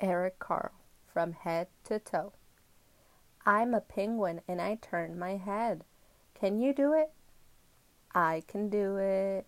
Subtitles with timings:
[0.00, 0.72] Eric Carle,
[1.12, 2.32] from head to toe.
[3.44, 5.84] I'm a penguin and I turn my head.
[6.34, 7.10] Can you do it?
[8.14, 9.46] I can do it.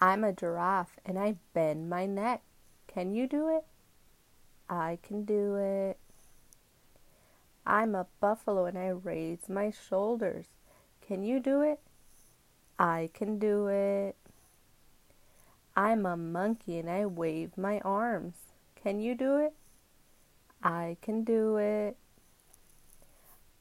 [0.00, 2.42] I'm a giraffe and I bend my neck.
[2.86, 3.64] Can you do it?
[4.68, 5.98] I can do it.
[7.66, 10.46] I'm a buffalo and I raise my shoulders.
[11.00, 11.80] Can you do it?
[12.78, 14.16] I can do it.
[15.74, 18.34] I'm a monkey and I wave my arms.
[18.86, 19.52] Can you do it?
[20.62, 21.96] I can do it.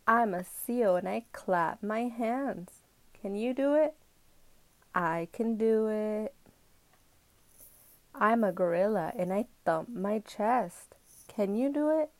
[0.06, 2.84] I'm a seal and I clap my hands.
[3.20, 3.96] Can you do it?
[4.94, 6.36] I can do it.
[8.14, 10.94] I'm a gorilla and I thump my chest.
[11.28, 12.12] Can you do it?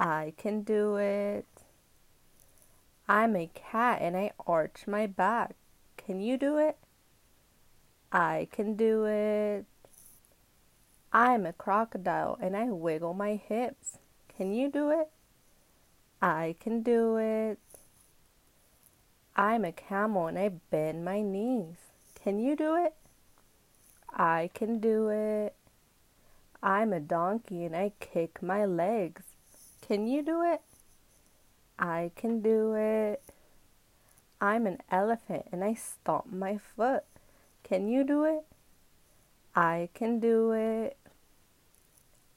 [0.00, 1.46] I can do it.
[3.08, 5.54] I'm a cat and I arch my back.
[5.96, 6.78] Can you do it?
[8.10, 9.66] I can do it.
[11.12, 13.98] I'm a crocodile and I wiggle my hips.
[14.34, 15.10] Can you do it?
[16.22, 17.58] I can do it.
[19.36, 21.76] I'm a camel and I bend my knees.
[22.22, 22.94] Can you do it?
[24.14, 25.54] I can do it.
[26.62, 29.22] I'm a donkey and I kick my legs.
[29.80, 30.62] Can you do it?
[31.78, 33.22] I can do it.
[34.40, 37.04] I'm an elephant and I stomp my foot.
[37.64, 38.44] Can you do it?
[39.54, 40.96] I can do it.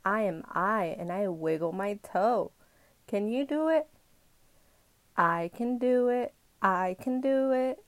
[0.06, 2.52] I am I and I wiggle my toe.
[3.08, 3.88] Can you do it?
[5.18, 6.34] I can do it.
[6.62, 7.84] I can do it.